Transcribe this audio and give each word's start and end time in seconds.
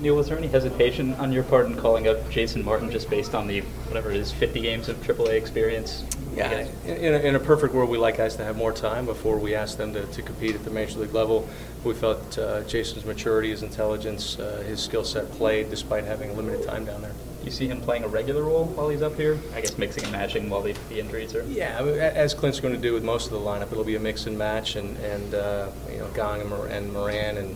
Neal, 0.00 0.16
was 0.16 0.28
there 0.28 0.36
any 0.36 0.48
hesitation 0.48 1.14
on 1.14 1.32
your 1.32 1.44
part 1.44 1.66
in 1.66 1.76
calling 1.76 2.08
up 2.08 2.28
Jason 2.28 2.64
Martin 2.64 2.90
just 2.90 3.08
based 3.08 3.34
on 3.34 3.46
the 3.46 3.60
whatever 3.60 4.10
it 4.10 4.16
is, 4.16 4.32
50 4.32 4.60
games 4.60 4.88
of 4.88 4.96
AAA 4.98 5.34
experience? 5.34 6.04
Yeah, 6.34 6.66
in 6.84 7.14
a, 7.14 7.18
in 7.18 7.34
a 7.36 7.40
perfect 7.40 7.74
world, 7.74 7.88
we 7.88 7.96
like 7.96 8.16
guys 8.16 8.34
to 8.36 8.44
have 8.44 8.56
more 8.56 8.72
time 8.72 9.06
before 9.06 9.38
we 9.38 9.54
ask 9.54 9.78
them 9.78 9.92
to, 9.92 10.04
to 10.06 10.22
compete 10.22 10.56
at 10.56 10.64
the 10.64 10.70
major 10.70 10.98
league 10.98 11.14
level. 11.14 11.48
We 11.84 11.94
felt 11.94 12.36
uh, 12.38 12.62
Jason's 12.62 13.04
maturity, 13.04 13.50
his 13.50 13.62
intelligence, 13.62 14.38
uh, 14.38 14.64
his 14.66 14.82
skill 14.82 15.04
set 15.04 15.30
played 15.32 15.70
despite 15.70 16.04
having 16.04 16.36
limited 16.36 16.66
time 16.66 16.84
down 16.84 17.02
there. 17.02 17.12
You 17.44 17.50
see 17.50 17.68
him 17.68 17.80
playing 17.80 18.04
a 18.04 18.08
regular 18.08 18.42
role 18.42 18.64
while 18.64 18.88
he's 18.88 19.02
up 19.02 19.16
here? 19.16 19.38
I 19.54 19.60
guess 19.60 19.76
mixing 19.76 20.02
and 20.04 20.12
matching 20.12 20.48
while 20.48 20.62
the, 20.62 20.72
the 20.88 20.98
injuries 20.98 21.34
are. 21.34 21.44
Yeah, 21.44 21.78
I 21.78 21.84
mean, 21.84 21.98
as 21.98 22.32
Clint's 22.32 22.58
going 22.58 22.74
to 22.74 22.80
do 22.80 22.94
with 22.94 23.04
most 23.04 23.26
of 23.26 23.32
the 23.32 23.38
lineup, 23.38 23.70
it'll 23.70 23.84
be 23.84 23.96
a 23.96 24.00
mix 24.00 24.26
and 24.26 24.36
match, 24.36 24.76
and, 24.76 24.96
and 24.98 25.34
uh, 25.34 25.68
you 25.92 25.98
know, 25.98 26.08
Gong 26.14 26.40
and, 26.40 26.50
Mor- 26.50 26.66
and 26.66 26.92
Moran 26.92 27.36
and 27.36 27.54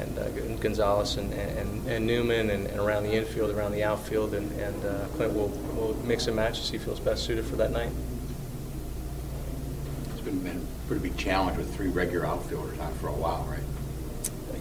and 0.00 0.18
uh, 0.18 0.28
Gonzalez 0.60 1.16
and, 1.16 1.32
and, 1.32 1.86
and 1.86 2.06
Newman 2.06 2.50
and, 2.50 2.66
and 2.66 2.80
around 2.80 3.04
the 3.04 3.12
infield, 3.12 3.50
around 3.50 3.72
the 3.72 3.84
outfield, 3.84 4.34
and, 4.34 4.50
and 4.60 4.84
uh, 4.84 5.06
Clint 5.16 5.34
will, 5.34 5.48
will 5.48 5.94
mix 6.04 6.26
and 6.26 6.36
match 6.36 6.58
as 6.60 6.70
he 6.70 6.78
feels 6.78 7.00
best 7.00 7.24
suited 7.24 7.44
for 7.44 7.56
that 7.56 7.70
night. 7.70 7.90
It's 10.12 10.20
been, 10.20 10.38
been 10.40 10.66
a 10.84 10.88
pretty 10.88 11.08
big 11.08 11.16
challenge 11.16 11.58
with 11.58 11.74
three 11.74 11.88
regular 11.88 12.26
outfielders 12.26 12.78
out 12.80 12.94
for 12.96 13.08
a 13.08 13.12
while, 13.12 13.46
right? 13.50 13.60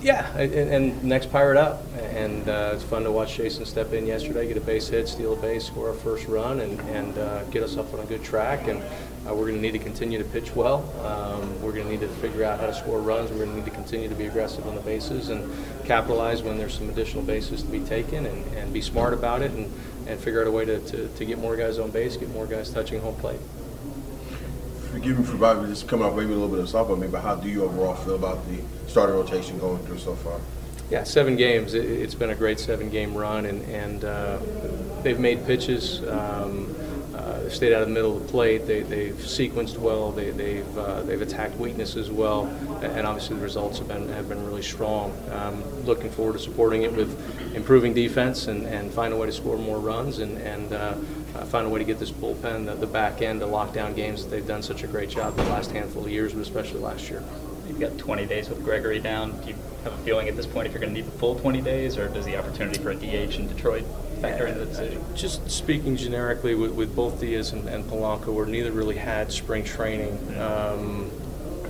Yeah, 0.01 0.35
and, 0.35 0.53
and 0.53 1.03
next 1.03 1.31
pirate 1.31 1.57
up, 1.57 1.83
and 1.95 2.49
uh, 2.49 2.71
it's 2.73 2.83
fun 2.83 3.03
to 3.03 3.11
watch 3.11 3.35
Jason 3.35 3.65
step 3.65 3.93
in 3.93 4.07
yesterday, 4.07 4.47
get 4.47 4.57
a 4.57 4.61
base 4.61 4.87
hit, 4.87 5.07
steal 5.07 5.33
a 5.33 5.35
base, 5.35 5.65
score 5.65 5.89
our 5.89 5.93
first 5.93 6.27
run, 6.27 6.59
and, 6.59 6.79
and 6.81 7.17
uh, 7.19 7.43
get 7.45 7.61
us 7.61 7.77
up 7.77 7.93
on 7.93 7.99
a 7.99 8.05
good 8.05 8.23
track. 8.23 8.67
And 8.67 8.81
uh, 8.81 9.35
we're 9.35 9.47
going 9.47 9.55
to 9.55 9.61
need 9.61 9.73
to 9.73 9.79
continue 9.79 10.17
to 10.17 10.23
pitch 10.23 10.55
well. 10.55 10.79
Um, 11.05 11.61
we're 11.61 11.71
going 11.71 11.85
to 11.85 11.91
need 11.91 11.99
to 11.99 12.07
figure 12.07 12.43
out 12.43 12.59
how 12.59 12.65
to 12.65 12.73
score 12.73 12.99
runs. 12.99 13.29
We're 13.29 13.45
going 13.45 13.51
to 13.51 13.55
need 13.57 13.65
to 13.65 13.71
continue 13.71 14.09
to 14.09 14.15
be 14.15 14.25
aggressive 14.25 14.65
on 14.65 14.73
the 14.73 14.81
bases 14.81 15.29
and 15.29 15.47
capitalize 15.85 16.41
when 16.41 16.57
there's 16.57 16.73
some 16.73 16.89
additional 16.89 17.23
bases 17.23 17.61
to 17.61 17.69
be 17.69 17.81
taken, 17.81 18.25
and, 18.25 18.53
and 18.55 18.73
be 18.73 18.81
smart 18.81 19.13
about 19.13 19.43
it, 19.43 19.51
and, 19.51 19.71
and 20.07 20.19
figure 20.19 20.41
out 20.41 20.47
a 20.47 20.51
way 20.51 20.65
to, 20.65 20.79
to, 20.79 21.07
to 21.09 21.25
get 21.25 21.37
more 21.37 21.55
guys 21.55 21.77
on 21.77 21.91
base, 21.91 22.17
get 22.17 22.29
more 22.29 22.47
guys 22.47 22.71
touching 22.71 22.99
home 22.99 23.15
plate. 23.17 23.39
Forgive 24.91 25.19
me 25.19 25.25
for 25.25 25.37
probably 25.37 25.69
just 25.69 25.87
coming 25.87 26.05
off 26.05 26.15
maybe 26.15 26.33
a 26.33 26.35
little 26.35 26.49
bit 26.49 26.59
of 26.59 26.67
softball, 26.67 26.99
maybe, 26.99 27.13
but 27.13 27.21
how 27.21 27.35
do 27.35 27.47
you 27.47 27.63
overall 27.63 27.95
feel 27.95 28.15
about 28.15 28.45
the 28.47 28.59
starting 28.87 29.15
rotation 29.15 29.57
going 29.57 29.81
through 29.85 29.99
so 29.99 30.15
far? 30.15 30.39
Yeah, 30.89 31.03
seven 31.03 31.37
games. 31.37 31.73
It, 31.73 31.85
it's 31.85 32.13
been 32.13 32.31
a 32.31 32.35
great 32.35 32.59
seven-game 32.59 33.15
run, 33.15 33.45
and, 33.45 33.61
and 33.71 34.03
uh, 34.03 34.39
they've 35.01 35.19
made 35.19 35.45
pitches. 35.45 36.03
Um, 36.03 36.75
uh, 37.15 37.49
stayed 37.49 37.73
out 37.73 37.81
of 37.81 37.87
the 37.87 37.93
middle 37.93 38.17
of 38.17 38.23
the 38.23 38.29
plate. 38.29 38.65
They, 38.65 38.81
they've 38.81 39.15
sequenced 39.15 39.77
well. 39.77 40.11
They, 40.11 40.31
they've 40.31 40.77
uh, 40.77 41.03
they've 41.03 41.21
attacked 41.21 41.55
weaknesses 41.57 42.09
well, 42.09 42.47
and 42.81 43.05
obviously 43.05 43.35
the 43.35 43.43
results 43.43 43.77
have 43.79 43.87
been 43.87 44.09
have 44.09 44.27
been 44.27 44.45
really 44.45 44.63
strong. 44.63 45.15
Um, 45.31 45.63
looking 45.85 46.09
forward 46.09 46.33
to 46.33 46.39
supporting 46.39 46.83
it 46.83 46.93
with 46.93 47.55
improving 47.55 47.93
defense 47.93 48.47
and, 48.47 48.65
and 48.65 48.91
find 48.91 49.13
a 49.13 49.17
way 49.17 49.27
to 49.27 49.31
score 49.31 49.57
more 49.57 49.79
runs 49.79 50.19
and 50.19 50.37
and 50.39 50.73
uh, 51.41 51.43
uh, 51.43 51.45
find 51.45 51.65
a 51.65 51.69
way 51.69 51.79
to 51.79 51.85
get 51.85 51.99
this 51.99 52.11
bullpen 52.11 52.65
the, 52.65 52.75
the 52.75 52.87
back 52.87 53.21
end 53.21 53.39
to 53.39 53.45
lock 53.45 53.73
down 53.73 53.93
games 53.93 54.23
that 54.23 54.29
they've 54.29 54.47
done 54.47 54.61
such 54.61 54.83
a 54.83 54.87
great 54.87 55.09
job 55.09 55.35
the 55.35 55.43
last 55.45 55.71
handful 55.71 56.05
of 56.05 56.11
years, 56.11 56.33
but 56.33 56.41
especially 56.41 56.79
last 56.79 57.09
year. 57.09 57.23
You've 57.67 57.79
got 57.79 57.97
20 57.97 58.25
days 58.25 58.49
with 58.49 58.63
Gregory 58.63 58.99
down. 58.99 59.39
Do 59.41 59.49
you 59.49 59.55
have 59.83 59.93
a 59.93 59.97
feeling 59.97 60.27
at 60.27 60.35
this 60.35 60.45
point 60.45 60.67
if 60.67 60.73
you're 60.73 60.81
going 60.81 60.93
to 60.93 60.99
need 60.99 61.07
the 61.07 61.17
full 61.17 61.35
20 61.35 61.61
days, 61.61 61.97
or 61.97 62.09
does 62.09 62.25
the 62.25 62.37
opportunity 62.37 62.79
for 62.81 62.91
a 62.91 62.95
DH 62.95 63.35
in 63.35 63.47
Detroit 63.47 63.85
factor 64.19 64.45
into 64.47 64.59
the 64.59 64.65
decision? 64.65 65.03
Just 65.15 65.49
speaking 65.49 65.95
generically 65.95 66.53
with, 66.53 66.71
with 66.71 66.95
both 66.95 67.19
Diaz 67.19 67.53
and, 67.53 67.67
and 67.69 67.83
Polanco, 67.85 68.33
where 68.33 68.45
neither 68.45 68.71
really 68.71 68.97
had 68.97 69.31
spring 69.31 69.63
training. 69.63 70.17
Um, 70.37 71.11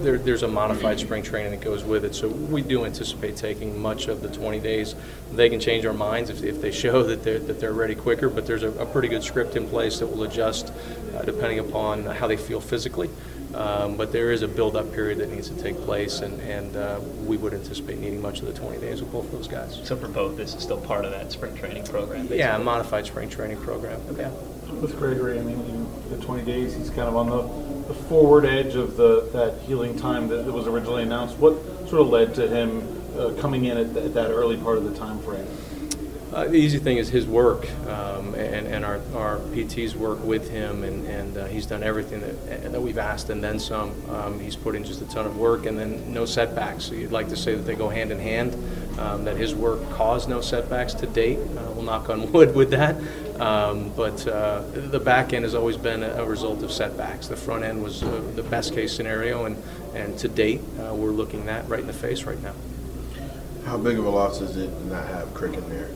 there, 0.04 0.18
there's 0.18 0.44
a 0.44 0.48
modified 0.48 1.00
spring 1.00 1.24
training 1.24 1.52
that 1.52 1.62
goes 1.62 1.84
with 1.84 2.06
it, 2.06 2.16
so 2.16 2.28
we 2.28 2.62
do 2.62 2.86
anticipate 2.86 3.38
taking 3.38 3.80
much 3.80 4.08
of 4.08 4.22
the 4.22 4.30
20 4.30 4.60
days. 4.60 4.96
They 5.32 5.50
can 5.50 5.60
change 5.60 5.86
our 5.86 5.94
minds 5.94 6.30
if, 6.30 6.44
if 6.44 6.62
they 6.62 6.72
show 6.72 7.04
that 7.04 7.24
they're, 7.24 7.40
that 7.40 7.60
they're 7.60 7.74
ready 7.74 7.96
quicker, 7.96 8.30
but 8.30 8.46
there's 8.46 8.64
a, 8.64 8.72
a 8.72 8.86
pretty 8.86 9.08
good 9.08 9.24
script 9.24 9.56
in 9.56 9.68
place 9.68 10.00
that 10.00 10.08
will 10.08 10.24
adjust 10.24 10.72
uh, 11.16 11.22
depending 11.24 11.60
upon 11.60 12.06
how 12.06 12.28
they 12.28 12.38
feel 12.38 12.62
physically. 12.62 13.10
Um, 13.56 13.98
but 13.98 14.12
there 14.12 14.32
is 14.32 14.42
a 14.42 14.48
build-up 14.48 14.94
period 14.94 15.18
that 15.20 15.30
needs 15.30 15.50
to 15.50 15.56
take 15.56 15.78
place, 15.82 16.22
and, 16.22 16.40
and 16.42 16.76
uh, 16.76 17.00
we 17.26 17.38
would 17.38 17.54
anticipate 17.54 18.00
needing 18.00 18.22
much 18.22 18.40
of 18.40 18.46
the 18.46 18.54
20 18.54 18.80
days 18.80 19.02
with 19.02 19.12
both 19.12 19.26
of 19.26 19.32
those 19.32 19.48
guys. 19.48 19.80
So 19.84 19.96
for 19.96 20.08
both, 20.08 20.38
this 20.38 20.56
is 20.56 20.64
still 20.64 20.80
part 20.80 21.06
of 21.06 21.12
that 21.12 21.32
spring 21.32 21.56
training 21.56 21.84
program. 21.84 22.22
Basically. 22.22 22.40
Yeah, 22.40 22.56
a 22.56 22.60
modified 22.60 23.06
spring 23.06 23.30
training 23.30 23.58
program. 23.58 24.02
Okay. 24.12 24.30
With 24.80 24.98
Gregory, 24.98 25.38
I 25.38 25.42
mean, 25.42 25.60
in 25.60 26.10
the 26.10 26.26
20 26.26 26.44
days, 26.44 26.74
he's 26.76 26.90
kind 26.90 27.02
of 27.02 27.16
on 27.16 27.30
the, 27.30 27.94
the 27.94 27.94
forward 27.94 28.46
edge 28.46 28.76
of 28.76 28.96
the 28.96 29.30
that 29.34 29.62
healing 29.64 29.98
time 30.00 30.30
that, 30.30 30.46
that 30.46 30.52
was 30.52 30.66
originally 30.68 31.04
announced. 31.04 31.38
What 31.38 31.56
sort 31.90 32.02
of 32.02 32.08
led 32.08 32.34
to 32.36 32.48
him 32.48 33.02
uh, 33.18 33.34
coming 33.42 33.66
in 33.66 33.78
at, 33.78 33.94
th- 33.94 34.06
at 34.06 34.14
that 34.14 34.32
early 34.32 34.56
part 34.56 34.78
of 34.78 34.86
the 34.86 34.98
time 34.98 35.20
frame? 35.20 35.46
Uh, 36.34 36.46
the 36.46 36.56
easy 36.56 36.80
thing 36.80 36.96
is 36.96 37.10
his 37.10 37.28
work 37.28 37.70
um, 37.88 38.34
and, 38.36 38.66
and 38.66 38.86
our, 38.86 39.02
our 39.14 39.40
PT's 39.54 39.98
work 39.98 40.24
with 40.24 40.50
him, 40.50 40.86
and, 40.86 41.06
and 41.06 41.38
uh, 41.38 41.46
he's 41.48 41.66
done 41.66 41.84
everything 41.84 42.22
that, 42.22 42.72
that 42.72 42.82
we've 42.82 42.98
asked 42.98 43.30
and 43.30 43.44
then 43.44 43.60
some. 43.60 43.92
Um, 44.10 44.40
he's 44.40 44.56
put 44.56 44.74
in 44.74 44.86
just 44.86 45.02
a 45.02 45.06
ton 45.10 45.26
of 45.26 45.38
work 45.38 45.66
and 45.66 45.78
then 45.78 46.14
no 46.14 46.24
setbacks. 46.24 46.86
So 46.86 46.94
you'd 46.94 47.12
like 47.12 47.28
to 47.30 47.36
say 47.36 47.56
that 47.56 47.64
they 47.64 47.76
go 47.76 47.90
hand 47.90 48.14
in 48.14 48.20
hand, 48.20 48.54
um, 48.98 49.26
that 49.26 49.36
his 49.36 49.54
work 49.54 49.82
caused 49.92 50.30
no 50.30 50.40
setbacks 50.40 50.94
to 50.96 51.06
date. 51.06 51.38
Uh, 51.38 51.72
we'll 51.72 51.84
knock 51.84 52.10
on 52.10 52.32
wood 52.32 52.56
with 52.56 52.70
that. 52.70 52.96
Um, 53.42 53.92
but 53.98 54.26
uh, 54.26 54.62
the 54.72 55.02
back 55.02 55.34
end 55.34 55.44
has 55.44 55.54
always 55.54 55.76
been 55.76 56.02
a, 56.02 56.24
a 56.24 56.26
result 56.26 56.64
of 56.64 56.72
setbacks. 56.72 57.28
The 57.28 57.36
front 57.36 57.66
end 57.66 57.84
was 57.84 58.04
uh, 58.04 58.24
the 58.36 58.44
best 58.44 58.74
case 58.74 58.96
scenario, 58.96 59.44
and, 59.46 59.62
and 59.94 60.18
to 60.20 60.30
date, 60.30 60.62
uh, 60.80 60.94
we're 60.96 61.10
looking 61.10 61.48
that 61.48 61.68
right 61.68 61.82
in 61.82 61.88
the 61.88 61.94
face 61.94 62.24
right 62.24 62.42
now. 62.42 62.54
How 63.66 63.78
big 63.78 64.00
of 64.00 64.06
a 64.06 64.10
loss 64.10 64.40
is 64.40 64.56
it 64.56 64.68
to 64.68 64.86
not 64.86 65.08
have 65.08 65.34
Crick 65.34 65.56
in 65.56 65.70
there? 65.70 65.90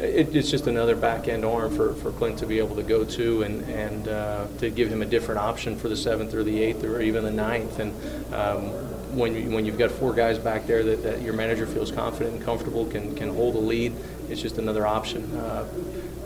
It, 0.00 0.34
it's 0.34 0.50
just 0.50 0.66
another 0.66 0.96
back 0.96 1.28
end 1.28 1.44
arm 1.44 1.74
for, 1.76 1.94
for 1.94 2.10
Clint 2.12 2.38
to 2.38 2.46
be 2.46 2.58
able 2.58 2.76
to 2.76 2.82
go 2.82 3.04
to 3.04 3.42
and, 3.42 3.62
and 3.68 4.08
uh, 4.08 4.46
to 4.58 4.70
give 4.70 4.90
him 4.90 5.02
a 5.02 5.06
different 5.06 5.40
option 5.40 5.76
for 5.76 5.88
the 5.88 5.96
seventh 5.96 6.34
or 6.34 6.42
the 6.42 6.62
eighth 6.62 6.82
or 6.84 7.00
even 7.00 7.24
the 7.24 7.30
ninth. 7.30 7.78
And 7.78 7.92
um, 8.34 8.68
when, 9.16 9.34
you, 9.34 9.50
when 9.50 9.66
you've 9.66 9.78
got 9.78 9.90
four 9.90 10.12
guys 10.12 10.38
back 10.38 10.66
there 10.66 10.82
that, 10.84 11.02
that 11.02 11.20
your 11.20 11.34
manager 11.34 11.66
feels 11.66 11.92
confident 11.92 12.36
and 12.36 12.44
comfortable, 12.44 12.86
can, 12.86 13.14
can 13.14 13.28
hold 13.28 13.56
a 13.56 13.58
lead, 13.58 13.94
it's 14.28 14.40
just 14.40 14.58
another 14.58 14.86
option. 14.86 15.36
Uh, 15.36 15.66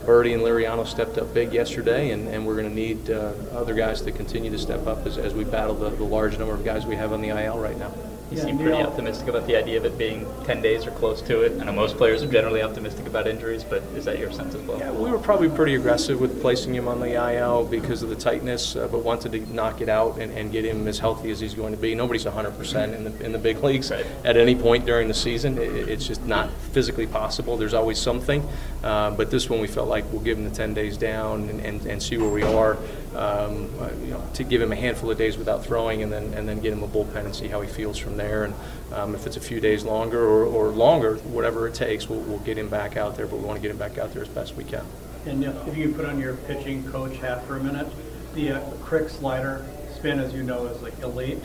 Burdi 0.05 0.35
and 0.35 0.43
Liriano 0.43 0.87
stepped 0.87 1.17
up 1.17 1.33
big 1.33 1.55
yesterday, 1.55 2.11
and, 2.11 2.29
and 2.29 2.47
we're 2.47 2.57
going 2.57 2.69
to 2.69 2.75
need 2.75 3.11
uh, 3.11 3.33
other 3.53 3.73
guys 3.73 4.03
to 4.03 4.13
continue 4.13 4.51
to 4.51 4.59
step 4.59 4.87
up 4.87 5.07
as, 5.07 5.17
as 5.17 5.33
we 5.33 5.45
battle 5.45 5.75
the, 5.75 5.89
the 5.91 6.05
large 6.05 6.39
number 6.39 6.53
of 6.53 6.63
guys 6.63 6.85
we 6.85 6.95
have 6.95 7.13
on 7.15 7.23
the 7.23 7.29
IL 7.29 7.59
right 7.59 7.79
now. 7.79 7.93
You 8.31 8.39
seem 8.39 8.59
pretty 8.59 8.83
optimistic 8.83 9.29
about 9.29 9.47
the 9.47 9.55
idea 9.57 9.77
of 9.77 9.85
it 9.85 9.97
being 9.99 10.27
10 10.45 10.63
days 10.63 10.87
or 10.87 10.91
close 10.93 11.21
to 11.23 11.43
it. 11.43 11.61
I 11.61 11.65
know 11.67 11.73
most 11.73 11.97
players 11.97 12.23
are 12.23 12.27
generally 12.31 12.63
optimistic 12.63 13.07
about 13.07 13.27
injuries, 13.29 13.63
but 13.63 13.83
is 13.95 14.05
that 14.07 14.19
your 14.19 14.33
sense 14.33 14.55
as 14.55 14.63
well? 14.63 14.79
Yeah, 14.79 14.91
we 14.91 15.11
were 15.11 15.19
probably 15.19 15.49
pretty 15.51 15.75
aggressive 15.75 16.21
with 16.21 16.41
placing 16.41 16.75
him 16.75 16.89
on 16.89 17.01
the 17.01 17.13
IL 17.15 17.65
because 17.67 18.03
of 18.03 18.09
the 18.09 18.17
tightness, 18.17 18.77
uh, 18.77 18.89
but 18.89 19.05
wanted 19.05 19.33
to 19.33 19.55
knock 19.55 19.81
it 19.83 19.89
out 19.89 20.19
and, 20.19 20.33
and 20.33 20.51
get 20.51 20.65
him 20.65 20.89
as 20.89 20.99
healthy 20.99 21.31
as 21.31 21.39
he's 21.39 21.55
going 21.55 21.73
to 21.75 21.81
be. 21.81 21.95
Nobody's 21.95 22.25
100% 22.25 22.95
in 22.95 23.05
the 23.05 23.25
in 23.25 23.33
the 23.33 23.39
big 23.39 23.63
leagues 23.63 23.91
Right. 23.91 24.07
at 24.25 24.37
any 24.37 24.57
point 24.57 24.87
during 24.87 25.07
the 25.07 25.15
season. 25.15 25.59
It, 25.59 25.89
it's 25.89 26.07
just 26.07 26.25
not 26.25 26.51
physically 26.73 27.07
possible. 27.07 27.57
There's 27.57 27.75
always 27.75 27.99
something, 28.01 28.43
uh, 28.83 29.11
but 29.13 29.31
this 29.31 29.49
one 29.51 29.61
we 29.61 29.69
felt 29.69 29.89
like 29.89 30.05
we'll 30.11 30.23
give 30.23 30.39
him 30.39 30.45
the 30.45 30.55
10 30.55 30.75
days 30.75 30.97
down 30.97 31.49
and, 31.51 31.61
and, 31.61 31.87
and 31.87 32.03
see 32.03 32.17
where 32.17 32.31
we 32.31 32.43
are. 32.43 32.79
Um, 33.15 33.71
uh, 33.81 33.91
you 34.03 34.11
know, 34.11 34.25
to 34.35 34.43
give 34.43 34.61
him 34.61 34.73
a 34.73 34.77
handful 34.77 35.09
of 35.09 35.17
days 35.17 35.39
without 35.39 35.65
throwing, 35.65 36.03
and 36.03 36.11
then 36.11 36.35
and 36.35 36.49
then 36.49 36.59
get 36.59 36.73
him 36.73 36.83
a 36.83 36.89
bullpen 36.89 37.25
and 37.27 37.37
see 37.37 37.47
how 37.47 37.61
he 37.61 37.69
feels 37.69 37.97
from 37.97 38.14
there. 38.17 38.45
And 38.45 38.55
um, 38.93 39.15
if 39.15 39.27
it's 39.27 39.37
a 39.37 39.41
few 39.41 39.61
days 39.61 39.85
longer 39.85 40.23
or, 40.23 40.45
or 40.45 40.69
longer, 40.69 41.17
whatever 41.17 41.67
it 41.69 41.75
takes, 41.75 42.09
we'll, 42.09 42.21
we'll 42.21 42.39
get 42.41 42.59
him 42.59 42.69
back 42.69 42.97
out 42.97 43.17
there. 43.17 43.27
But 43.27 43.39
we 43.39 43.45
want 43.45 43.57
to 43.57 43.63
get 43.63 43.71
him 43.71 43.79
back 43.79 43.99
out 43.99 44.13
there 44.13 44.23
as 44.23 44.29
best 44.29 44.57
we 44.57 44.65
can. 44.65 44.85
And 45.27 45.43
if 45.43 45.69
if 45.69 45.77
you 45.77 45.93
put 45.93 46.05
on 46.05 46.21
your 46.21 46.35
pitching 46.35 46.85
coach 46.91 47.17
hat 47.17 47.47
for 47.47 47.57
a 47.57 47.63
minute, 47.63 47.89
the 48.35 48.53
uh, 48.53 48.71
Crick 48.83 49.09
slider 49.09 49.65
spin, 49.95 50.19
as 50.19 50.35
you 50.35 50.43
know, 50.43 50.67
is 50.67 50.83
like 50.83 50.99
elite. 51.01 51.43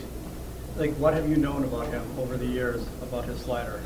Like, 0.76 0.92
what 0.94 1.14
have 1.14 1.28
you 1.28 1.36
known 1.36 1.64
about 1.64 1.88
him 1.88 2.02
over 2.18 2.36
the 2.36 2.46
years 2.46 2.86
about 3.02 3.24
his 3.24 3.40
slider? 3.40 3.80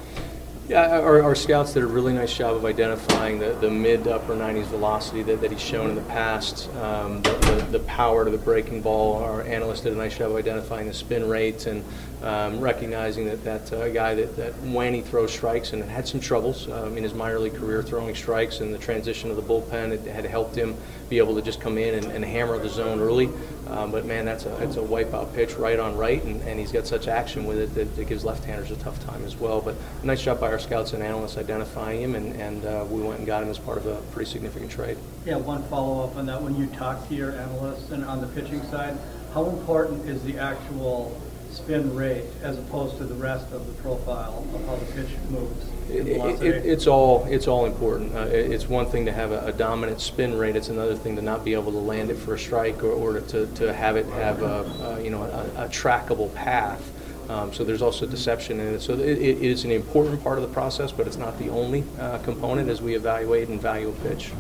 Yeah, 0.66 1.00
our, 1.00 1.22
our 1.22 1.34
scouts 1.34 1.74
did 1.74 1.82
a 1.82 1.86
really 1.86 2.14
nice 2.14 2.34
job 2.34 2.56
of 2.56 2.64
identifying 2.64 3.38
the, 3.38 3.52
the 3.60 3.70
mid 3.70 4.04
to 4.04 4.14
upper 4.14 4.34
90s 4.34 4.64
velocity 4.64 5.22
that, 5.24 5.42
that 5.42 5.50
he's 5.50 5.60
shown 5.60 5.90
in 5.90 5.94
the 5.94 6.02
past, 6.02 6.74
um, 6.76 7.20
the, 7.20 7.32
the, 7.32 7.78
the 7.78 7.80
power 7.80 8.24
to 8.24 8.30
the 8.30 8.38
breaking 8.38 8.80
ball. 8.80 9.22
Our 9.22 9.42
analyst 9.42 9.82
did 9.82 9.92
a 9.92 9.96
nice 9.96 10.16
job 10.16 10.30
of 10.30 10.38
identifying 10.38 10.86
the 10.86 10.94
spin 10.94 11.28
rates 11.28 11.66
and 11.66 11.84
um, 12.22 12.60
recognizing 12.60 13.26
that 13.26 13.44
that 13.44 13.70
uh, 13.74 13.90
guy 13.90 14.14
that, 14.14 14.36
that 14.36 14.58
when 14.62 14.94
he 14.94 15.02
throws 15.02 15.30
strikes 15.30 15.74
and 15.74 15.84
had 15.84 16.08
some 16.08 16.20
troubles 16.20 16.70
um, 16.70 16.96
in 16.96 17.02
his 17.02 17.12
minor 17.12 17.38
league 17.38 17.54
career 17.54 17.82
throwing 17.82 18.14
strikes 18.14 18.60
and 18.60 18.72
the 18.72 18.78
transition 18.78 19.28
of 19.28 19.36
the 19.36 19.42
bullpen 19.42 19.90
it 19.90 20.00
had 20.06 20.24
helped 20.24 20.54
him 20.54 20.74
be 21.10 21.18
able 21.18 21.34
to 21.34 21.42
just 21.42 21.60
come 21.60 21.76
in 21.76 21.94
and, 21.94 22.06
and 22.06 22.24
hammer 22.24 22.58
the 22.58 22.68
zone 22.68 22.98
early. 23.00 23.28
Um, 23.66 23.90
but 23.90 24.06
man, 24.06 24.24
that's 24.24 24.46
a 24.46 24.56
it's 24.62 24.76
a 24.76 24.80
wipeout 24.80 25.34
pitch 25.34 25.54
right 25.54 25.78
on 25.78 25.96
right, 25.96 26.22
and, 26.24 26.40
and 26.42 26.58
he's 26.58 26.72
got 26.72 26.86
such 26.86 27.08
action 27.08 27.44
with 27.44 27.58
it 27.58 27.74
that 27.74 27.98
it 27.98 28.08
gives 28.08 28.24
left-handers 28.24 28.70
a 28.70 28.76
tough 28.76 29.04
time 29.04 29.24
as 29.24 29.36
well. 29.36 29.60
But 29.60 29.74
nice 30.02 30.22
job 30.22 30.40
by 30.40 30.53
our 30.54 30.60
scouts 30.60 30.92
and 30.92 31.02
analysts 31.02 31.36
identifying 31.36 32.00
him, 32.00 32.14
and, 32.14 32.32
and 32.40 32.64
uh, 32.64 32.84
we 32.88 33.02
went 33.02 33.18
and 33.18 33.26
got 33.26 33.42
him 33.42 33.48
as 33.50 33.58
part 33.58 33.76
of 33.76 33.86
a 33.86 33.96
pretty 34.12 34.30
significant 34.30 34.70
trade. 34.70 34.96
Yeah, 35.26 35.34
one 35.36 35.64
follow-up 35.64 36.14
on 36.16 36.26
that. 36.26 36.40
When 36.40 36.54
you 36.54 36.66
talk 36.68 37.08
to 37.08 37.14
your 37.14 37.32
analysts 37.32 37.90
and 37.90 38.04
on 38.04 38.20
the 38.20 38.28
pitching 38.28 38.62
side, 38.70 38.96
how 39.34 39.46
important 39.46 40.08
is 40.08 40.22
the 40.22 40.38
actual 40.38 41.20
spin 41.50 41.92
rate 41.92 42.24
as 42.42 42.56
opposed 42.56 42.98
to 42.98 43.04
the 43.04 43.14
rest 43.16 43.50
of 43.52 43.66
the 43.66 43.72
profile 43.82 44.46
of 44.54 44.64
how 44.66 44.76
the 44.76 44.86
pitch 44.92 45.10
moves? 45.28 45.66
It, 45.90 46.06
it, 46.42 46.64
it's 46.64 46.86
all 46.86 47.26
it's 47.28 47.48
all 47.48 47.66
important. 47.66 48.14
Uh, 48.14 48.20
it- 48.20 48.52
it's 48.52 48.68
one 48.68 48.86
thing 48.86 49.04
to 49.06 49.12
have 49.12 49.32
a, 49.32 49.46
a 49.46 49.52
dominant 49.52 50.00
spin 50.00 50.38
rate. 50.38 50.54
It's 50.54 50.68
another 50.68 50.94
thing 50.94 51.16
to 51.16 51.22
not 51.22 51.44
be 51.44 51.52
able 51.54 51.72
to 51.72 51.78
land 51.78 52.10
it 52.10 52.16
for 52.16 52.34
a 52.34 52.38
strike 52.38 52.82
or, 52.84 52.92
or 52.92 53.20
to, 53.20 53.46
to 53.54 53.72
have 53.74 53.96
it 53.96 54.06
have 54.06 54.40
a, 54.42 54.62
a 54.98 55.02
you 55.02 55.10
know 55.10 55.22
a, 55.24 55.64
a 55.64 55.68
trackable 55.68 56.32
path. 56.34 56.80
Um, 57.28 57.52
so 57.52 57.64
there's 57.64 57.82
also 57.82 58.06
deception 58.06 58.60
in 58.60 58.74
it. 58.74 58.80
So 58.80 58.94
it, 58.94 59.18
it 59.18 59.42
is 59.42 59.64
an 59.64 59.70
important 59.70 60.22
part 60.22 60.38
of 60.38 60.42
the 60.46 60.52
process, 60.52 60.92
but 60.92 61.06
it's 61.06 61.16
not 61.16 61.38
the 61.38 61.48
only 61.48 61.84
uh, 61.98 62.18
component 62.18 62.68
as 62.68 62.82
we 62.82 62.94
evaluate 62.94 63.48
and 63.48 63.60
value 63.60 63.88
a 63.88 63.92
pitch. 64.08 64.32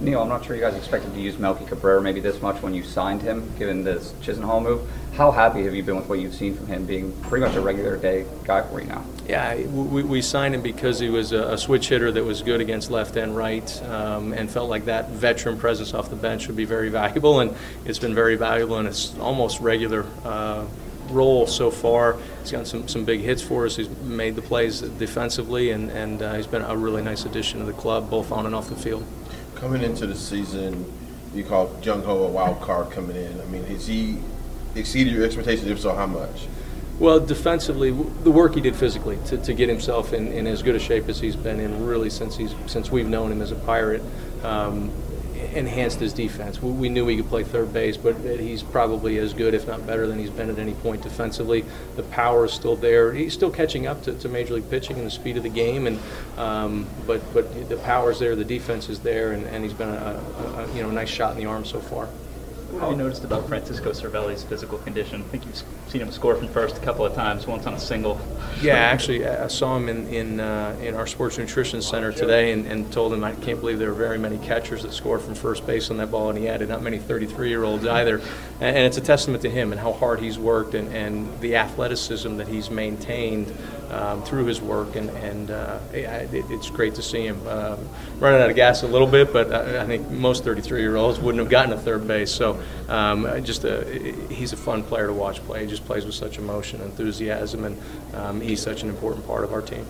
Neal, 0.00 0.20
I'm 0.20 0.28
not 0.28 0.44
sure 0.44 0.54
you 0.54 0.60
guys 0.60 0.74
expected 0.74 1.14
to 1.14 1.20
use 1.20 1.38
Melky 1.38 1.64
Cabrera 1.64 2.02
maybe 2.02 2.20
this 2.20 2.42
much 2.42 2.60
when 2.60 2.74
you 2.74 2.82
signed 2.82 3.22
him, 3.22 3.50
given 3.58 3.82
this 3.82 4.12
Chisenhall 4.20 4.62
move. 4.62 4.86
How 5.14 5.30
happy 5.30 5.64
have 5.64 5.74
you 5.74 5.82
been 5.82 5.96
with 5.96 6.06
what 6.06 6.18
you've 6.18 6.34
seen 6.34 6.54
from 6.54 6.66
him 6.66 6.84
being 6.84 7.18
pretty 7.22 7.46
much 7.46 7.56
a 7.56 7.62
regular 7.62 7.96
day 7.96 8.26
guy 8.44 8.60
for 8.60 8.80
you 8.80 8.86
now? 8.86 9.02
Yeah, 9.26 9.54
we, 9.54 10.02
we 10.02 10.20
signed 10.20 10.54
him 10.54 10.60
because 10.60 10.98
he 10.98 11.08
was 11.08 11.32
a, 11.32 11.54
a 11.54 11.58
switch 11.58 11.88
hitter 11.88 12.12
that 12.12 12.22
was 12.22 12.42
good 12.42 12.60
against 12.60 12.90
left 12.90 13.16
and 13.16 13.34
right, 13.34 13.82
um, 13.84 14.34
and 14.34 14.50
felt 14.50 14.68
like 14.68 14.84
that 14.84 15.08
veteran 15.08 15.56
presence 15.56 15.94
off 15.94 16.10
the 16.10 16.16
bench 16.16 16.46
would 16.46 16.56
be 16.56 16.66
very 16.66 16.88
valuable, 17.02 17.40
and 17.40 17.54
it's 17.86 17.98
been 17.98 18.14
very 18.14 18.36
valuable 18.36 18.76
and 18.76 18.86
its 18.86 19.16
almost 19.18 19.60
regular 19.60 20.04
uh, 20.26 20.66
role 21.10 21.46
so 21.46 21.70
far. 21.70 22.16
He's 22.40 22.52
gotten 22.52 22.66
some, 22.66 22.88
some 22.88 23.04
big 23.04 23.20
hits 23.20 23.42
for 23.42 23.66
us. 23.66 23.76
He's 23.76 23.88
made 23.88 24.36
the 24.36 24.42
plays 24.42 24.80
defensively, 24.80 25.70
and, 25.70 25.90
and 25.90 26.22
uh, 26.22 26.34
he's 26.34 26.46
been 26.46 26.62
a 26.62 26.76
really 26.76 27.02
nice 27.02 27.24
addition 27.24 27.60
to 27.60 27.66
the 27.66 27.72
club, 27.72 28.10
both 28.10 28.32
on 28.32 28.46
and 28.46 28.54
off 28.54 28.68
the 28.68 28.76
field. 28.76 29.04
Coming 29.54 29.82
into 29.82 30.06
the 30.06 30.14
season, 30.14 30.90
you 31.34 31.44
call 31.44 31.74
Jung 31.82 32.02
Ho 32.02 32.24
a 32.24 32.28
wild 32.28 32.60
card 32.60 32.90
coming 32.90 33.16
in. 33.16 33.40
I 33.40 33.44
mean, 33.44 33.64
has 33.64 33.86
he 33.86 34.18
exceeded 34.74 35.12
your 35.12 35.24
expectations? 35.24 35.68
If 35.68 35.80
so, 35.80 35.94
how 35.94 36.06
much? 36.06 36.46
Well, 36.98 37.20
defensively, 37.20 37.90
the 37.90 38.30
work 38.30 38.54
he 38.54 38.62
did 38.62 38.74
physically 38.74 39.18
to, 39.26 39.36
to 39.36 39.52
get 39.52 39.68
himself 39.68 40.14
in, 40.14 40.32
in 40.32 40.46
as 40.46 40.62
good 40.62 40.74
a 40.74 40.78
shape 40.78 41.08
as 41.10 41.20
he's 41.20 41.36
been 41.36 41.60
in 41.60 41.86
really 41.86 42.08
since 42.08 42.36
he's 42.36 42.54
since 42.66 42.90
we've 42.90 43.08
known 43.08 43.30
him 43.30 43.42
as 43.42 43.52
a 43.52 43.54
pirate, 43.54 44.02
um, 44.42 44.90
enhanced 45.54 46.00
his 46.00 46.12
defense. 46.12 46.62
We, 46.62 46.70
we 46.72 46.88
knew 46.88 47.06
he 47.06 47.16
could 47.16 47.28
play 47.28 47.44
third 47.44 47.72
base, 47.72 47.96
but 47.96 48.16
he's 48.16 48.62
probably 48.62 49.18
as 49.18 49.32
good, 49.32 49.54
if 49.54 49.66
not 49.66 49.86
better, 49.86 50.06
than 50.06 50.18
he's 50.18 50.30
been 50.30 50.50
at 50.50 50.58
any 50.58 50.74
point 50.74 51.02
defensively. 51.02 51.64
The 51.96 52.02
power 52.04 52.44
is 52.44 52.52
still 52.52 52.76
there. 52.76 53.12
He's 53.12 53.34
still 53.34 53.50
catching 53.50 53.86
up 53.86 54.02
to, 54.02 54.14
to 54.14 54.28
major 54.28 54.54
league 54.54 54.70
pitching 54.70 54.96
and 54.96 55.06
the 55.06 55.10
speed 55.10 55.36
of 55.36 55.42
the 55.42 55.48
game, 55.48 55.86
and 55.86 55.98
um, 56.36 56.86
but 57.06 57.22
but 57.32 57.68
the 57.68 57.76
power 57.78 58.10
is 58.10 58.18
there, 58.18 58.36
the 58.36 58.44
defense 58.44 58.88
is 58.88 59.00
there, 59.00 59.32
and, 59.32 59.46
and 59.46 59.64
he's 59.64 59.74
been 59.74 59.88
a, 59.88 59.92
a, 59.92 60.64
a 60.64 60.74
you 60.74 60.82
know 60.82 60.90
nice 60.90 61.08
shot 61.08 61.32
in 61.32 61.38
the 61.38 61.46
arm 61.46 61.64
so 61.64 61.80
far. 61.80 62.08
Have 62.80 62.90
you 62.90 62.96
noticed 62.96 63.24
about 63.24 63.48
Francisco 63.48 63.92
Cervelli's 63.92 64.42
physical 64.42 64.76
condition? 64.76 65.22
I 65.22 65.24
think 65.24 65.46
you've 65.46 65.62
seen 65.88 66.02
him 66.02 66.12
score 66.12 66.36
from 66.36 66.48
first 66.48 66.76
a 66.76 66.80
couple 66.80 67.06
of 67.06 67.14
times, 67.14 67.46
once 67.46 67.66
on 67.66 67.72
a 67.72 67.80
single. 67.80 68.20
Yeah, 68.60 68.74
actually, 68.74 69.26
I 69.26 69.44
I 69.44 69.48
saw 69.48 69.76
him 69.76 69.88
in 69.88 70.06
in, 70.08 70.40
uh, 70.40 70.76
in 70.82 70.94
our 70.94 71.06
sports 71.06 71.38
nutrition 71.38 71.80
center 71.80 72.12
today, 72.12 72.52
and, 72.52 72.66
and 72.66 72.92
told 72.92 73.14
him 73.14 73.24
I 73.24 73.34
can't 73.34 73.60
believe 73.60 73.78
there 73.78 73.90
are 73.90 73.94
very 73.94 74.18
many 74.18 74.36
catchers 74.38 74.82
that 74.82 74.92
score 74.92 75.18
from 75.18 75.34
first 75.34 75.66
base 75.66 75.90
on 75.90 75.96
that 75.96 76.10
ball, 76.10 76.28
and 76.28 76.38
he 76.38 76.48
added 76.48 76.68
not 76.68 76.82
many 76.82 76.98
33-year-olds 76.98 77.86
either. 77.86 78.16
And, 78.60 78.76
and 78.76 78.86
it's 78.86 78.98
a 78.98 79.00
testament 79.00 79.42
to 79.42 79.50
him 79.50 79.72
and 79.72 79.80
how 79.80 79.92
hard 79.94 80.20
he's 80.20 80.38
worked, 80.38 80.74
and, 80.74 80.94
and 80.94 81.40
the 81.40 81.56
athleticism 81.56 82.36
that 82.36 82.48
he's 82.48 82.68
maintained 82.70 83.56
um, 83.90 84.22
through 84.22 84.46
his 84.46 84.60
work, 84.60 84.96
and 84.96 85.10
and 85.10 85.50
uh, 85.50 85.78
it, 85.92 86.44
it's 86.50 86.70
great 86.70 86.94
to 86.96 87.02
see 87.02 87.26
him 87.26 87.46
um, 87.46 87.88
running 88.18 88.40
out 88.40 88.50
of 88.50 88.56
gas 88.56 88.82
a 88.82 88.86
little 88.86 89.06
bit, 89.06 89.32
but 89.32 89.52
I, 89.52 89.82
I 89.82 89.86
think 89.86 90.10
most 90.10 90.44
33-year-olds 90.44 91.20
wouldn't 91.20 91.40
have 91.40 91.50
gotten 91.50 91.70
to 91.70 91.78
third 91.78 92.06
base. 92.06 92.32
So 92.32 92.60
um, 92.88 93.44
just 93.44 93.64
a, 93.64 93.84
he's 94.30 94.52
a 94.52 94.56
fun 94.56 94.82
player 94.82 95.06
to 95.06 95.12
watch 95.12 95.40
play. 95.44 95.62
He 95.62 95.66
just 95.70 95.84
plays 95.84 96.04
with 96.04 96.14
such 96.14 96.38
emotion, 96.38 96.80
enthusiasm, 96.80 97.64
and 97.64 97.80
um, 98.14 98.40
he's 98.40 98.60
such 98.60 98.82
an 98.82 98.88
important 98.88 99.26
part 99.26 99.44
of 99.44 99.52
our 99.52 99.62
team. 99.62 99.86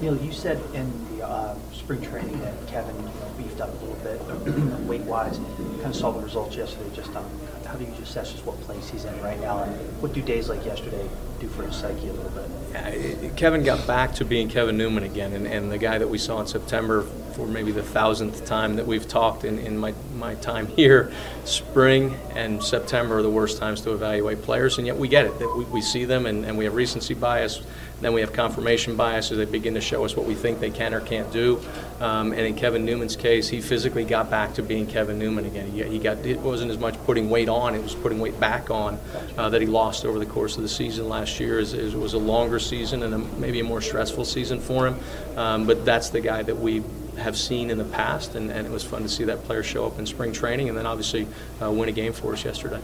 Neal, 0.00 0.16
you 0.16 0.32
said 0.32 0.60
in 0.74 1.16
the 1.16 1.26
uh, 1.26 1.56
spring 1.72 2.02
training 2.02 2.40
that 2.40 2.66
Kevin 2.66 2.96
beefed 3.36 3.60
up 3.60 3.70
a 3.70 3.84
little 3.84 3.94
bit 4.02 4.80
weight-wise. 4.88 5.38
Kind 5.38 5.86
of 5.86 5.96
saw 5.96 6.10
the 6.10 6.20
results 6.20 6.56
yesterday. 6.56 6.90
Just 6.94 7.14
on 7.14 7.24
how 7.72 7.78
do 7.78 7.84
you 7.84 7.92
assess 8.02 8.32
just 8.32 8.44
what 8.44 8.60
place 8.62 8.90
he's 8.90 9.06
in 9.06 9.22
right 9.22 9.40
now, 9.40 9.62
and 9.62 10.02
what 10.02 10.12
do 10.12 10.20
days 10.20 10.50
like 10.50 10.62
yesterday 10.66 11.08
do 11.40 11.48
for 11.48 11.62
his 11.62 11.74
psyche 11.74 12.08
a 12.08 12.12
little 12.12 12.30
bit? 12.32 12.50
Yeah, 12.70 13.30
Kevin 13.30 13.64
got 13.64 13.86
back 13.86 14.14
to 14.16 14.26
being 14.26 14.50
Kevin 14.50 14.76
Newman 14.76 15.04
again, 15.04 15.32
and, 15.32 15.46
and 15.46 15.72
the 15.72 15.78
guy 15.78 15.96
that 15.96 16.08
we 16.08 16.18
saw 16.18 16.38
in 16.42 16.46
September 16.46 17.02
for 17.32 17.46
maybe 17.46 17.72
the 17.72 17.82
thousandth 17.82 18.44
time 18.44 18.76
that 18.76 18.86
we've 18.86 19.08
talked 19.08 19.44
in, 19.44 19.58
in 19.58 19.78
my, 19.78 19.94
my 20.16 20.34
time 20.34 20.66
here. 20.76 21.10
Spring 21.44 22.14
and 22.34 22.62
September 22.62 23.18
are 23.18 23.22
the 23.22 23.30
worst 23.30 23.56
times 23.56 23.80
to 23.80 23.92
evaluate 23.92 24.42
players, 24.42 24.76
and 24.76 24.86
yet 24.86 24.98
we 24.98 25.08
get 25.08 25.24
it. 25.24 25.38
That 25.38 25.56
we, 25.56 25.64
we 25.64 25.80
see 25.80 26.04
them, 26.04 26.26
and, 26.26 26.44
and 26.44 26.58
we 26.58 26.66
have 26.66 26.74
recency 26.74 27.14
bias. 27.14 27.62
Then 28.02 28.12
we 28.12 28.20
have 28.20 28.32
confirmation 28.32 28.96
bias 28.96 29.30
as 29.30 29.38
they 29.38 29.44
begin 29.44 29.74
to 29.74 29.80
show 29.80 30.04
us 30.04 30.16
what 30.16 30.26
we 30.26 30.34
think 30.34 30.60
they 30.60 30.70
can 30.70 30.92
or 30.92 31.00
can't 31.00 31.32
do. 31.32 31.60
Um, 32.00 32.32
and 32.32 32.40
in 32.40 32.56
Kevin 32.56 32.84
Newman's 32.84 33.14
case, 33.14 33.48
he 33.48 33.60
physically 33.60 34.04
got 34.04 34.28
back 34.28 34.54
to 34.54 34.62
being 34.62 34.86
Kevin 34.86 35.18
Newman 35.20 35.46
again. 35.46 35.70
He, 35.70 35.84
he 35.84 35.98
got 36.00 36.18
it 36.26 36.40
wasn't 36.40 36.72
as 36.72 36.78
much 36.78 37.02
putting 37.04 37.30
weight 37.30 37.48
on; 37.48 37.74
it 37.74 37.82
was 37.82 37.94
putting 37.94 38.18
weight 38.18 38.38
back 38.40 38.70
on 38.70 38.98
uh, 39.38 39.48
that 39.48 39.60
he 39.60 39.68
lost 39.68 40.04
over 40.04 40.18
the 40.18 40.26
course 40.26 40.56
of 40.56 40.62
the 40.62 40.68
season 40.68 41.08
last 41.08 41.38
year. 41.38 41.60
As, 41.60 41.74
as 41.74 41.94
it 41.94 41.98
was 41.98 42.14
a 42.14 42.18
longer 42.18 42.58
season 42.58 43.04
and 43.04 43.14
a, 43.14 43.18
maybe 43.18 43.60
a 43.60 43.64
more 43.64 43.80
stressful 43.80 44.24
season 44.24 44.58
for 44.60 44.88
him. 44.88 44.98
Um, 45.36 45.66
but 45.66 45.84
that's 45.84 46.10
the 46.10 46.20
guy 46.20 46.42
that 46.42 46.56
we 46.56 46.82
have 47.18 47.36
seen 47.36 47.70
in 47.70 47.78
the 47.78 47.84
past, 47.84 48.34
and, 48.34 48.50
and 48.50 48.66
it 48.66 48.70
was 48.70 48.82
fun 48.82 49.02
to 49.02 49.08
see 49.08 49.24
that 49.24 49.44
player 49.44 49.62
show 49.62 49.86
up 49.86 49.98
in 49.98 50.06
spring 50.06 50.32
training 50.32 50.68
and 50.68 50.76
then 50.76 50.86
obviously 50.86 51.26
uh, 51.62 51.70
win 51.70 51.88
a 51.88 51.92
game 51.92 52.12
for 52.12 52.32
us 52.32 52.44
yesterday. 52.44 52.80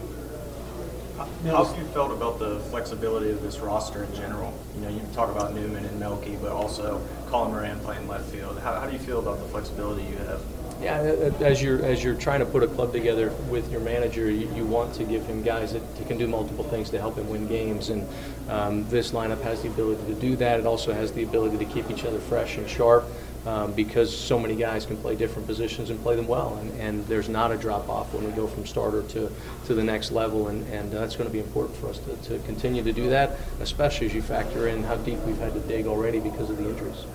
How 1.44 1.64
have 1.64 1.78
you 1.78 1.84
felt 1.90 2.10
about 2.10 2.40
the 2.40 2.58
flexibility 2.70 3.30
of 3.30 3.40
this 3.42 3.60
roster 3.60 4.02
in 4.02 4.12
general? 4.14 4.52
You 4.74 4.80
know, 4.80 4.88
you 4.88 5.00
talk 5.14 5.30
about 5.30 5.54
Newman 5.54 5.84
and 5.84 6.00
Melky, 6.00 6.34
but 6.34 6.50
also 6.50 7.00
Colin 7.28 7.52
Moran 7.52 7.78
playing 7.80 8.08
left 8.08 8.24
field. 8.30 8.58
How, 8.58 8.80
how 8.80 8.86
do 8.86 8.92
you 8.92 8.98
feel 8.98 9.20
about 9.20 9.38
the 9.38 9.46
flexibility 9.46 10.02
you 10.02 10.16
have? 10.16 10.40
Yeah, 10.82 10.98
as 11.40 11.62
you're 11.62 11.84
as 11.84 12.02
you're 12.02 12.14
trying 12.14 12.40
to 12.40 12.46
put 12.46 12.62
a 12.64 12.66
club 12.66 12.92
together 12.92 13.30
with 13.50 13.70
your 13.70 13.80
manager, 13.80 14.30
you, 14.30 14.52
you 14.54 14.64
want 14.64 14.94
to 14.94 15.04
give 15.04 15.26
him 15.26 15.42
guys 15.42 15.72
that, 15.72 15.96
that 15.96 16.08
can 16.08 16.18
do 16.18 16.26
multiple 16.26 16.64
things 16.64 16.90
to 16.90 16.98
help 16.98 17.16
him 17.16 17.28
win 17.28 17.46
games, 17.48 17.90
and 17.90 18.08
um, 18.48 18.88
this 18.88 19.12
lineup 19.12 19.40
has 19.42 19.62
the 19.62 19.68
ability 19.68 20.12
to 20.12 20.20
do 20.20 20.36
that. 20.36 20.60
It 20.60 20.66
also 20.66 20.92
has 20.92 21.12
the 21.12 21.22
ability 21.22 21.58
to 21.58 21.64
keep 21.64 21.90
each 21.90 22.04
other 22.04 22.18
fresh 22.18 22.58
and 22.58 22.68
sharp. 22.68 23.04
Um, 23.48 23.72
because 23.72 24.14
so 24.14 24.38
many 24.38 24.54
guys 24.54 24.84
can 24.84 24.98
play 24.98 25.16
different 25.16 25.48
positions 25.48 25.88
and 25.88 25.98
play 26.02 26.14
them 26.16 26.28
well, 26.28 26.58
and, 26.60 26.70
and 26.78 27.06
there's 27.06 27.30
not 27.30 27.50
a 27.50 27.56
drop 27.56 27.88
off 27.88 28.12
when 28.12 28.26
we 28.26 28.30
go 28.32 28.46
from 28.46 28.66
starter 28.66 29.02
to, 29.04 29.32
to 29.64 29.74
the 29.74 29.82
next 29.82 30.12
level, 30.12 30.48
and, 30.48 30.70
and 30.70 30.94
uh, 30.94 31.00
that's 31.00 31.16
going 31.16 31.30
to 31.30 31.32
be 31.32 31.38
important 31.38 31.74
for 31.78 31.88
us 31.88 31.98
to, 32.00 32.14
to 32.28 32.38
continue 32.40 32.82
to 32.82 32.92
do 32.92 33.08
that, 33.08 33.38
especially 33.62 34.06
as 34.06 34.12
you 34.12 34.20
factor 34.20 34.68
in 34.68 34.82
how 34.82 34.96
deep 34.96 35.18
we've 35.20 35.38
had 35.38 35.54
to 35.54 35.60
dig 35.60 35.86
already 35.86 36.20
because 36.20 36.50
of 36.50 36.58
the 36.58 36.68
injuries. 36.68 37.06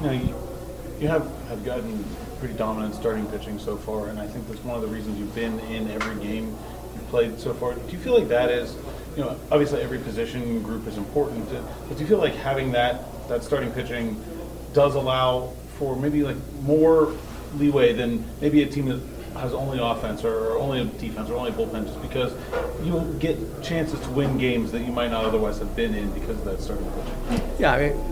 Now, 0.00 0.12
you, 0.12 0.32
you 1.00 1.08
have, 1.08 1.28
have 1.48 1.64
gotten 1.64 2.04
pretty 2.38 2.54
dominant 2.54 2.94
starting 2.94 3.26
pitching 3.26 3.58
so 3.58 3.76
far, 3.76 4.06
and 4.06 4.20
I 4.20 4.28
think 4.28 4.46
that's 4.46 4.62
one 4.62 4.76
of 4.76 4.82
the 4.82 4.94
reasons 4.94 5.18
you've 5.18 5.34
been 5.34 5.58
in 5.60 5.90
every 5.90 6.14
game 6.24 6.56
you've 6.94 7.08
played 7.08 7.40
so 7.40 7.54
far. 7.54 7.74
Do 7.74 7.90
you 7.90 7.98
feel 7.98 8.16
like 8.16 8.28
that 8.28 8.52
is, 8.52 8.76
you 9.16 9.24
know, 9.24 9.36
obviously 9.50 9.82
every 9.82 9.98
position 9.98 10.62
group 10.62 10.86
is 10.86 10.96
important, 10.96 11.50
but 11.50 11.96
do 11.96 12.04
you 12.04 12.06
feel 12.06 12.18
like 12.18 12.36
having 12.36 12.70
that, 12.70 13.02
that 13.28 13.42
starting 13.42 13.72
pitching 13.72 14.14
does 14.72 14.94
allow 14.94 15.52
for 15.78 15.96
maybe 15.96 16.22
like 16.22 16.36
more 16.62 17.12
leeway 17.56 17.92
than 17.92 18.24
maybe 18.40 18.62
a 18.62 18.66
team 18.66 18.86
that 18.86 19.00
has 19.34 19.52
only 19.54 19.78
offense 19.78 20.24
or 20.24 20.58
only 20.58 20.84
defense 20.98 21.30
or 21.30 21.34
only 21.34 21.50
bullpen 21.52 21.86
just 21.86 22.00
because 22.02 22.32
you'll 22.84 23.12
get 23.14 23.62
chances 23.62 23.98
to 24.00 24.10
win 24.10 24.36
games 24.38 24.72
that 24.72 24.80
you 24.80 24.92
might 24.92 25.10
not 25.10 25.24
otherwise 25.24 25.58
have 25.58 25.74
been 25.76 25.94
in 25.94 26.10
because 26.12 26.36
of 26.38 26.44
that 26.44 26.60
starting 26.60 26.84
pitching. 26.92 27.50
Yeah, 27.58 27.72
I 27.72 27.90
mean, 27.90 28.09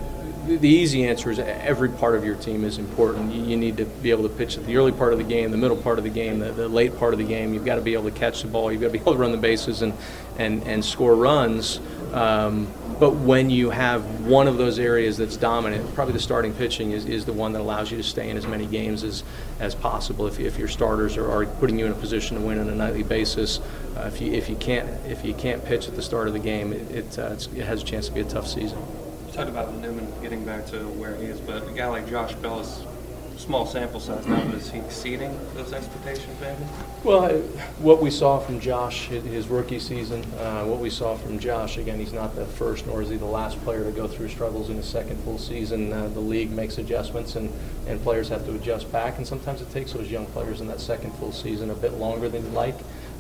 the, 0.57 0.69
easy 0.69 1.07
answer 1.07 1.31
is 1.31 1.39
every 1.39 1.89
part 1.89 2.15
of 2.15 2.25
your 2.25 2.35
team 2.37 2.65
is 2.65 2.79
important. 2.79 3.33
You, 3.33 3.45
you 3.45 3.57
need 3.57 3.77
to 3.77 3.85
be 3.85 4.11
able 4.11 4.23
to 4.25 4.35
pitch 4.35 4.57
at 4.57 4.67
the 4.67 4.77
early 4.77 4.93
part 4.93 5.13
of 5.13 5.19
the 5.19 5.25
game, 5.25 5.51
the 5.51 5.57
middle 5.57 5.77
part 5.77 5.99
of 5.99 6.05
the 6.05 6.11
game, 6.11 6.39
the, 6.39 6.53
the 6.53 6.69
late 6.69 6.97
part 6.99 7.13
of 7.13 7.19
the 7.19 7.25
game. 7.25 7.55
You've 7.55 7.65
got 7.65 7.77
to 7.77 7.81
be 7.81 7.95
able 7.95 8.05
to 8.05 8.11
catch 8.11 8.43
the 8.43 8.49
ball. 8.49 8.73
You've 8.73 8.81
got 8.81 8.89
to 8.89 8.93
be 8.93 8.99
able 8.99 9.13
to 9.13 9.19
run 9.19 9.33
the 9.33 9.39
bases 9.39 9.83
and, 9.83 9.93
and, 10.39 10.63
and 10.65 10.85
score 10.85 11.15
runs. 11.15 11.81
Um, 12.13 12.73
but 12.99 13.15
when 13.15 13.49
you 13.49 13.71
have 13.71 14.27
one 14.27 14.49
of 14.49 14.57
those 14.57 14.79
areas 14.79 15.19
that's 15.19 15.37
dominant, 15.37 15.95
probably 15.95 16.15
the 16.15 16.21
starting 16.21 16.53
pitching 16.53 16.91
is, 16.91 17.05
is 17.05 17.25
the 17.25 17.33
one 17.33 17.53
that 17.53 17.61
allows 17.61 17.91
you 17.91 17.97
to 17.97 18.03
stay 18.03 18.29
in 18.29 18.37
as 18.37 18.47
many 18.47 18.67
games 18.67 19.05
as, 19.05 19.23
as 19.61 19.75
possible. 19.75 20.27
If, 20.27 20.41
if 20.41 20.59
your 20.59 20.69
starters 20.69 21.17
are, 21.17 21.31
are 21.31 21.47
putting 21.47 21.79
you 21.79 21.87
in 21.87 21.93
a 21.93 21.95
position 21.95 22.37
to 22.37 22.43
win 22.43 22.59
on 22.59 22.69
a 22.69 22.75
nightly 22.75 23.03
basis, 23.03 23.61
uh, 23.97 24.11
if 24.13 24.21
you 24.21 24.33
if 24.33 24.49
you 24.49 24.57
can't 24.57 24.89
if 25.07 25.25
you 25.25 25.35
can't 25.35 25.65
pitch 25.65 25.87
at 25.87 25.95
the 25.95 26.03
start 26.03 26.29
of 26.29 26.33
the 26.33 26.41
game, 26.41 26.73
it 26.73 26.91
it, 26.91 27.19
uh, 27.19 27.37
it 27.55 27.65
has 27.65 27.83
a 27.83 27.85
chance 27.85 28.07
to 28.09 28.13
be 28.13 28.21
a 28.21 28.25
tough 28.25 28.49
season. 28.49 28.79
Talked 29.39 29.51
about 29.51 29.73
Newman 29.77 30.13
getting 30.21 30.45
back 30.45 30.67
to 30.67 30.79
where 30.99 31.15
he 31.15 31.27
is, 31.27 31.39
but 31.39 31.63
a 31.69 31.71
guy 31.71 31.87
like 31.87 32.11
Josh 32.11 32.35
Bell 32.35 32.59
is 32.59 32.83
small 33.37 33.67
sample 33.67 34.01
size 34.01 34.27
now. 34.27 34.41
Is 34.49 34.69
he 34.69 34.81
exceeding 34.81 35.39
those 35.55 35.73
expectations, 35.73 36.37
maybe? 36.41 36.65
Well, 37.05 37.29
what 37.79 38.03
we 38.03 38.11
saw 38.11 38.41
from 38.41 38.59
Josh 38.59 39.07
his 39.07 39.47
rookie 39.47 39.79
season, 39.79 40.25
uh, 40.41 40.65
what 40.65 40.81
we 40.81 40.91
saw 40.91 41.15
from 41.15 41.39
Josh, 41.39 41.79
again, 41.79 42.01
he's 42.01 42.13
not 42.13 42.35
the 42.35 42.47
first 42.47 42.85
nor 42.89 43.01
is 43.01 43.11
he 43.11 43.17
the 43.17 43.27
last 43.27 43.63
player 43.63 43.85
to 43.85 43.93
go 43.93 44.09
through 44.09 44.27
struggles 44.27 44.71
in 44.71 44.77
his 44.77 44.87
second 44.87 45.23
full 45.23 45.39
season. 45.39 45.93
Uh, 45.93 46.09
the 46.09 46.19
league 46.19 46.51
makes 46.51 46.79
adjustments 46.79 47.37
and, 47.37 47.49
and 47.87 48.03
players 48.03 48.29
have 48.31 48.45
to 48.47 48.55
adjust 48.57 48.91
back, 48.91 49.19
and 49.19 49.27
sometimes 49.27 49.63
it 49.63 49.71
takes 49.71 49.93
those 49.93 50.11
young 50.11 50.27
players 50.27 50.61
in 50.61 50.67
that 50.67 50.81
second 50.81 51.13
full 51.13 51.31
season 51.31 51.71
a 51.71 51.77
bit 51.77 51.93
longer 51.93 52.29
than 52.29 52.43
you'd 52.43 52.55
like. 52.55 52.75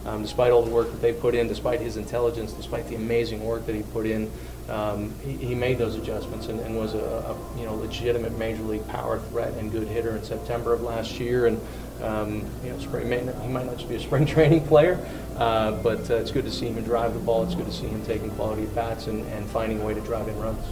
Um, 0.04 0.22
despite 0.22 0.52
all 0.52 0.62
the 0.62 0.70
work 0.70 0.90
that 0.90 1.02
they 1.02 1.12
put 1.12 1.34
in, 1.34 1.48
despite 1.48 1.80
his 1.80 1.96
intelligence, 1.96 2.52
despite 2.52 2.88
the 2.88 2.94
amazing 2.94 3.44
work 3.44 3.66
that 3.66 3.74
he 3.74 3.82
put 3.82 4.06
in, 4.06 4.30
um, 4.68 5.14
he, 5.24 5.32
he, 5.36 5.54
made 5.54 5.78
those 5.78 5.94
adjustments 5.94 6.48
and, 6.48 6.60
and 6.60 6.76
was 6.76 6.94
a, 6.94 6.98
a, 6.98 7.58
you 7.58 7.64
know 7.64 7.74
legitimate 7.74 8.36
major 8.38 8.62
league 8.62 8.86
power 8.88 9.18
threat 9.18 9.54
and 9.54 9.72
good 9.72 9.88
hitter 9.88 10.16
in 10.16 10.22
September 10.22 10.74
of 10.74 10.82
last 10.82 11.18
year. 11.18 11.46
And 11.46 11.60
um, 12.02 12.44
you 12.62 12.70
know, 12.70 12.78
spring 12.78 13.06
he 13.06 13.48
might 13.48 13.66
not 13.66 13.76
just 13.76 13.88
be 13.88 13.96
a 13.96 14.00
spring 14.08 14.26
training 14.26 14.66
player, 14.66 14.98
uh, 15.36 15.72
but 15.82 16.10
uh, 16.10 16.16
it's 16.16 16.30
good 16.30 16.44
to 16.44 16.50
see 16.50 16.66
him 16.66 16.82
drive 16.84 17.14
the 17.14 17.20
ball. 17.20 17.44
It's 17.44 17.54
good 17.54 17.66
to 17.66 17.72
see 17.72 17.86
him 17.86 18.04
taking 18.04 18.30
quality 18.30 18.62
at 18.64 18.74
bats 18.74 19.06
and, 19.06 19.26
and 19.28 19.46
finding 19.46 19.80
a 19.80 19.84
way 19.84 19.94
to 19.94 20.00
drive 20.00 20.28
in 20.28 20.38
runs. 20.38 20.64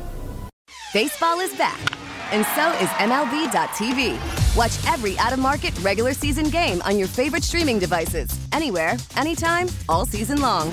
Baseball 0.92 1.40
is 1.40 1.54
back, 1.56 1.78
and 2.32 2.44
so 2.54 2.70
is 2.82 2.88
MLB.tv. 3.00 4.56
Watch 4.56 4.86
every 4.86 5.18
out-of-market 5.18 5.78
regular 5.80 6.14
season 6.14 6.48
game 6.48 6.80
on 6.82 6.98
your 6.98 7.08
favorite 7.08 7.44
streaming 7.44 7.78
devices, 7.78 8.38
anywhere, 8.52 8.96
anytime, 9.16 9.68
all 9.88 10.06
season 10.06 10.40
long. 10.40 10.72